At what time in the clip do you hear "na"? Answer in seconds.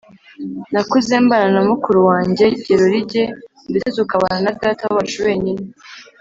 1.55-1.61, 4.45-4.51